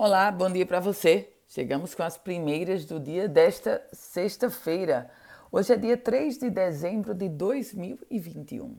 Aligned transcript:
Olá, 0.00 0.30
bom 0.30 0.48
dia 0.48 0.64
para 0.64 0.78
você. 0.78 1.28
Chegamos 1.48 1.92
com 1.92 2.04
as 2.04 2.16
primeiras 2.16 2.84
do 2.84 3.00
dia 3.00 3.26
desta 3.28 3.84
sexta-feira. 3.92 5.10
Hoje 5.50 5.72
é 5.72 5.76
dia 5.76 5.96
3 5.96 6.38
de 6.38 6.50
dezembro 6.50 7.12
de 7.12 7.28
2021. 7.28 8.76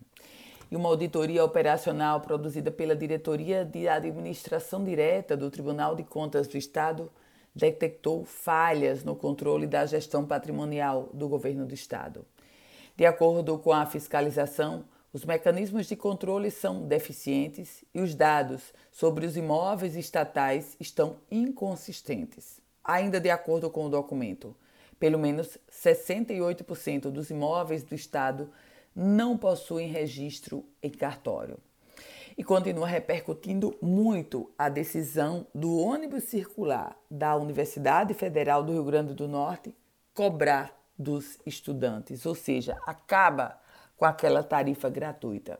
E 0.72 0.76
uma 0.78 0.88
auditoria 0.88 1.44
operacional 1.44 2.22
produzida 2.22 2.72
pela 2.72 2.96
Diretoria 2.96 3.66
de 3.66 3.86
Administração 3.90 4.82
Direta 4.82 5.36
do 5.36 5.52
Tribunal 5.52 5.94
de 5.94 6.04
Contas 6.04 6.48
do 6.48 6.58
Estado 6.58 7.12
detectou 7.54 8.24
falhas 8.24 9.04
no 9.04 9.14
controle 9.14 9.68
da 9.68 9.86
gestão 9.86 10.26
patrimonial 10.26 11.10
do 11.14 11.28
governo 11.28 11.66
do 11.66 11.74
Estado. 11.74 12.26
De 12.96 13.06
acordo 13.06 13.60
com 13.60 13.74
a 13.74 13.86
fiscalização, 13.86 14.86
os 15.12 15.26
mecanismos 15.26 15.88
de 15.88 15.96
controle 15.96 16.52
são 16.52 16.88
deficientes 16.88 17.84
e 17.94 18.00
os 18.00 18.14
dados 18.14 18.74
sobre 18.92 19.26
os 19.26 19.36
imóveis 19.36 19.96
estatais 19.96 20.76
estão 20.80 21.18
inconsistentes. 21.32 22.62
Ainda 22.84 23.20
de 23.20 23.30
acordo 23.30 23.70
com 23.70 23.86
o 23.86 23.90
documento, 23.90 24.56
pelo 25.00 25.18
menos 25.18 25.58
68% 25.72 27.10
dos 27.10 27.30
imóveis 27.30 27.84
do 27.84 27.96
Estado 27.96 28.52
não 28.96 29.38
possuem 29.38 29.88
registro 29.88 30.64
em 30.82 30.92
cartório. 30.92 31.58
E 32.38 32.44
continua 32.44 32.88
repercutindo 32.88 33.76
muito 33.82 34.50
a 34.58 34.70
decisão 34.70 35.46
do 35.54 35.78
ônibus 35.78 36.26
circular 36.26 36.96
da 37.10 37.36
Universidade 37.36 38.14
Federal 38.14 38.64
do 38.64 38.74
Rio 38.74 38.84
Grande 38.84 39.14
do 39.14 39.28
Norte 39.28 39.76
cobrar 40.14 40.74
dos 40.98 41.40
estudantes, 41.46 42.26
ou 42.26 42.36
seja, 42.36 42.78
acaba 42.86 43.60
com 44.00 44.06
aquela 44.06 44.42
tarifa 44.42 44.90
gratuita. 44.90 45.60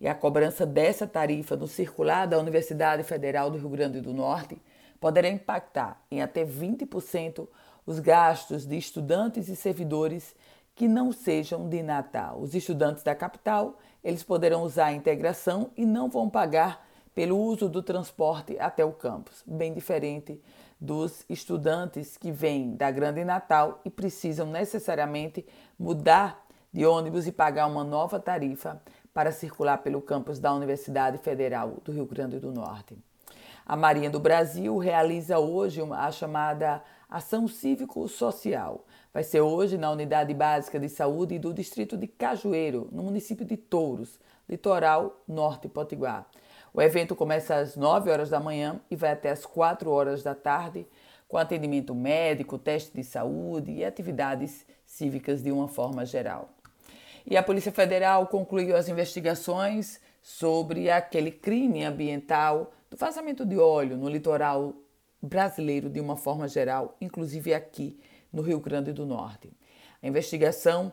E 0.00 0.08
a 0.08 0.14
cobrança 0.14 0.64
dessa 0.64 1.06
tarifa 1.06 1.54
no 1.54 1.68
circular 1.68 2.26
da 2.26 2.38
Universidade 2.38 3.02
Federal 3.02 3.50
do 3.50 3.58
Rio 3.58 3.68
Grande 3.68 4.00
do 4.00 4.14
Norte 4.14 4.60
poderá 4.98 5.28
impactar 5.28 6.02
em 6.10 6.22
até 6.22 6.44
20% 6.44 7.46
os 7.84 8.00
gastos 8.00 8.64
de 8.64 8.76
estudantes 8.76 9.48
e 9.48 9.54
servidores 9.54 10.34
que 10.74 10.88
não 10.88 11.12
sejam 11.12 11.68
de 11.68 11.82
Natal. 11.82 12.40
Os 12.40 12.54
estudantes 12.54 13.02
da 13.02 13.14
capital, 13.14 13.78
eles 14.02 14.22
poderão 14.22 14.62
usar 14.62 14.86
a 14.86 14.92
integração 14.92 15.70
e 15.76 15.84
não 15.84 16.08
vão 16.08 16.30
pagar 16.30 16.86
pelo 17.14 17.36
uso 17.36 17.68
do 17.68 17.82
transporte 17.82 18.56
até 18.60 18.84
o 18.84 18.92
campus, 18.92 19.42
bem 19.44 19.74
diferente 19.74 20.40
dos 20.80 21.24
estudantes 21.28 22.16
que 22.16 22.30
vêm 22.30 22.76
da 22.76 22.90
Grande 22.92 23.24
Natal 23.24 23.80
e 23.84 23.90
precisam 23.90 24.46
necessariamente 24.46 25.44
mudar 25.76 26.47
de 26.72 26.84
ônibus 26.84 27.26
e 27.26 27.32
pagar 27.32 27.66
uma 27.66 27.84
nova 27.84 28.20
tarifa 28.20 28.80
para 29.12 29.32
circular 29.32 29.78
pelo 29.78 30.02
campus 30.02 30.38
da 30.38 30.52
Universidade 30.52 31.18
Federal 31.18 31.78
do 31.84 31.92
Rio 31.92 32.06
Grande 32.06 32.38
do 32.38 32.52
Norte. 32.52 32.96
A 33.64 33.76
Marinha 33.76 34.08
do 34.08 34.18
Brasil 34.18 34.78
realiza 34.78 35.38
hoje 35.38 35.82
a 35.92 36.10
chamada 36.10 36.82
Ação 37.08 37.46
Cívico-Social. 37.46 38.84
Vai 39.12 39.22
ser 39.22 39.40
hoje 39.40 39.76
na 39.76 39.90
Unidade 39.90 40.32
Básica 40.32 40.78
de 40.80 40.88
Saúde 40.88 41.38
do 41.38 41.52
Distrito 41.52 41.96
de 41.96 42.06
Cajueiro, 42.06 42.88
no 42.92 43.02
município 43.02 43.44
de 43.44 43.56
Touros, 43.56 44.18
litoral 44.48 45.20
norte 45.26 45.68
potiguar. 45.68 46.26
O 46.72 46.80
evento 46.80 47.16
começa 47.16 47.56
às 47.56 47.76
9 47.76 48.10
horas 48.10 48.30
da 48.30 48.40
manhã 48.40 48.80
e 48.90 48.96
vai 48.96 49.10
até 49.10 49.30
às 49.30 49.44
4 49.44 49.90
horas 49.90 50.22
da 50.22 50.34
tarde, 50.34 50.86
com 51.26 51.36
atendimento 51.36 51.94
médico, 51.94 52.58
teste 52.58 52.94
de 52.94 53.04
saúde 53.04 53.72
e 53.72 53.84
atividades 53.84 54.64
cívicas 54.86 55.42
de 55.42 55.52
uma 55.52 55.68
forma 55.68 56.06
geral. 56.06 56.48
E 57.30 57.36
a 57.36 57.42
Polícia 57.42 57.70
Federal 57.70 58.26
concluiu 58.26 58.74
as 58.74 58.88
investigações 58.88 60.00
sobre 60.22 60.90
aquele 60.90 61.30
crime 61.30 61.84
ambiental 61.84 62.72
do 62.90 62.96
vazamento 62.96 63.44
de 63.44 63.58
óleo 63.58 63.98
no 63.98 64.08
litoral 64.08 64.74
brasileiro 65.20 65.90
de 65.90 66.00
uma 66.00 66.16
forma 66.16 66.48
geral, 66.48 66.96
inclusive 66.98 67.52
aqui 67.52 68.00
no 68.32 68.40
Rio 68.40 68.58
Grande 68.58 68.94
do 68.94 69.04
Norte. 69.04 69.52
A 70.02 70.06
investigação 70.08 70.90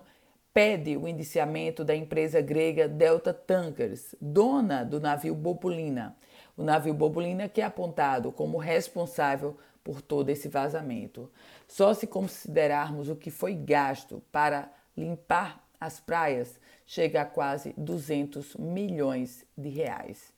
pede 0.53 0.97
o 0.97 1.07
indiciamento 1.07 1.85
da 1.85 1.95
empresa 1.95 2.41
grega 2.41 2.85
Delta 2.85 3.33
Tankers, 3.33 4.13
dona 4.19 4.83
do 4.83 4.99
navio 4.99 5.33
Bobulina. 5.33 6.17
O 6.57 6.63
navio 6.63 6.93
Bobulina 6.93 7.47
que 7.47 7.61
é 7.61 7.63
apontado 7.63 8.29
como 8.29 8.57
responsável 8.57 9.55
por 9.81 10.01
todo 10.01 10.29
esse 10.29 10.49
vazamento. 10.49 11.31
Só 11.65 11.93
se 11.93 12.05
considerarmos 12.05 13.07
o 13.07 13.15
que 13.15 13.31
foi 13.31 13.53
gasto 13.53 14.21
para 14.33 14.69
limpar 14.97 15.64
as 15.85 15.99
praias, 15.99 16.59
chega 16.85 17.21
a 17.21 17.25
quase 17.25 17.73
200 17.77 18.55
milhões 18.57 19.45
de 19.57 19.69
reais. 19.69 20.33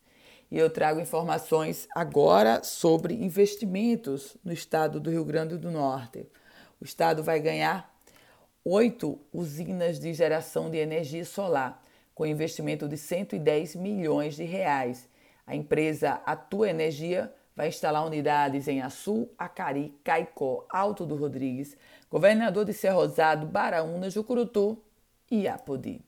E 0.50 0.58
eu 0.58 0.70
trago 0.70 1.02
informações 1.02 1.88
agora 1.94 2.64
sobre 2.64 3.14
investimentos 3.14 4.38
no 4.44 4.54
estado 4.54 5.00
do 5.00 5.10
Rio 5.10 5.26
Grande 5.26 5.58
do 5.58 5.70
Norte. 5.70 6.26
O 6.80 6.86
estado 6.86 7.22
vai 7.22 7.40
ganhar 7.40 7.94
oito 8.64 9.20
usinas 9.34 10.00
de 10.00 10.14
geração 10.14 10.70
de 10.70 10.78
energia 10.78 11.26
solar, 11.26 11.84
com 12.14 12.26
investimento 12.26 12.88
de 12.88 12.98
110 12.98 13.76
milhões 13.76 14.36
de 14.36 14.44
reais. 14.44 15.10
A 15.46 15.56
empresa 15.56 16.22
Atua 16.26 16.70
Energia 16.70 17.34
vai 17.56 17.68
instalar 17.68 18.06
unidades 18.06 18.68
em 18.68 18.82
Açu, 18.82 19.30
Acari, 19.38 19.94
Caicó, 20.04 20.66
Alto 20.70 21.06
do 21.06 21.16
Rodrigues, 21.16 21.76
Governador 22.10 22.64
de 22.64 22.74
Cerrosado, 22.74 23.46
Baraúna, 23.48 24.10
Jucurutu 24.10 24.82
e 25.30 25.48
Apodi. 25.48 26.02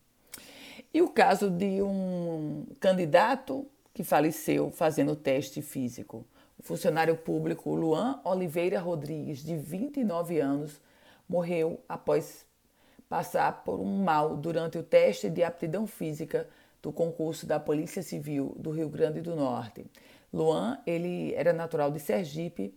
E 0.93 1.01
o 1.01 1.09
caso 1.09 1.49
de 1.49 1.81
um 1.81 2.65
candidato 2.79 3.65
que 3.93 4.03
faleceu 4.03 4.71
fazendo 4.71 5.15
teste 5.15 5.61
físico. 5.61 6.25
O 6.57 6.63
funcionário 6.63 7.15
público 7.15 7.73
Luan 7.75 8.19
Oliveira 8.23 8.79
Rodrigues, 8.79 9.43
de 9.43 9.55
29 9.55 10.39
anos, 10.39 10.81
morreu 11.27 11.79
após 11.87 12.45
passar 13.07 13.63
por 13.63 13.79
um 13.79 14.03
mal 14.03 14.35
durante 14.35 14.77
o 14.77 14.83
teste 14.83 15.29
de 15.29 15.43
aptidão 15.43 15.85
física 15.85 16.47
do 16.81 16.91
concurso 16.91 17.45
da 17.45 17.59
Polícia 17.59 18.01
Civil 18.01 18.55
do 18.57 18.71
Rio 18.71 18.89
Grande 18.89 19.21
do 19.21 19.35
Norte. 19.35 19.85
Luan, 20.33 20.79
ele 20.85 21.33
era 21.33 21.51
natural 21.51 21.91
de 21.91 21.99
Sergipe 21.99 22.73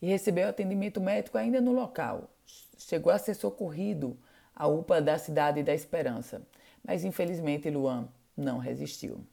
e 0.00 0.06
recebeu 0.06 0.48
atendimento 0.48 1.00
médico 1.00 1.38
ainda 1.38 1.60
no 1.60 1.72
local. 1.72 2.30
Chegou 2.76 3.12
a 3.12 3.18
ser 3.18 3.34
socorrido 3.34 4.16
à 4.54 4.66
UPA 4.66 5.00
da 5.00 5.18
Cidade 5.18 5.62
da 5.62 5.74
Esperança, 5.74 6.42
mas 6.84 7.04
infelizmente 7.04 7.70
Luan 7.70 8.08
não 8.36 8.58
resistiu. 8.58 9.24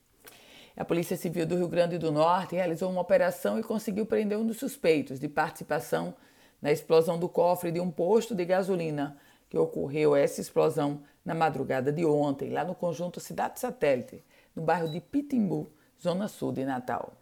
A 0.75 0.85
Polícia 0.85 1.17
Civil 1.17 1.45
do 1.45 1.57
Rio 1.57 1.67
Grande 1.67 1.97
do 1.97 2.11
Norte 2.11 2.55
realizou 2.55 2.89
uma 2.89 3.01
operação 3.01 3.59
e 3.59 3.63
conseguiu 3.63 4.05
prender 4.05 4.37
um 4.37 4.45
dos 4.45 4.57
suspeitos 4.57 5.19
de 5.19 5.27
participação 5.27 6.13
na 6.61 6.71
explosão 6.71 7.17
do 7.19 7.27
cofre 7.27 7.71
de 7.71 7.79
um 7.79 7.91
posto 7.91 8.33
de 8.33 8.45
gasolina 8.45 9.17
que 9.49 9.57
ocorreu 9.57 10.15
essa 10.15 10.39
explosão 10.39 11.01
na 11.25 11.33
madrugada 11.33 11.91
de 11.91 12.05
ontem, 12.05 12.51
lá 12.51 12.63
no 12.63 12.75
conjunto 12.75 13.19
Cidade 13.19 13.59
Satélite, 13.59 14.23
no 14.55 14.61
bairro 14.61 14.89
de 14.89 15.01
Pitimbu, 15.01 15.71
zona 16.01 16.27
sul 16.27 16.51
de 16.51 16.63
Natal. 16.63 17.13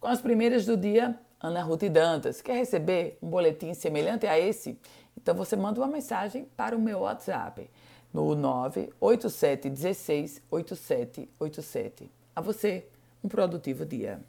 Com 0.00 0.08
as 0.08 0.20
primeiras 0.20 0.66
do 0.66 0.76
dia, 0.76 1.18
Ana 1.44 1.62
Ruth 1.62 1.82
Dantas. 1.90 2.40
Quer 2.40 2.56
receber 2.56 3.18
um 3.20 3.28
boletim 3.28 3.74
semelhante 3.74 4.26
a 4.26 4.38
esse? 4.40 4.78
Então 5.14 5.34
você 5.34 5.54
manda 5.54 5.78
uma 5.78 5.86
mensagem 5.86 6.48
para 6.56 6.74
o 6.74 6.80
meu 6.80 7.00
WhatsApp 7.00 7.68
no 8.14 8.34
987 8.34 9.68
16 9.68 10.42
8787. 10.50 12.10
A 12.34 12.40
você, 12.40 12.86
um 13.22 13.28
produtivo 13.28 13.84
dia. 13.84 14.22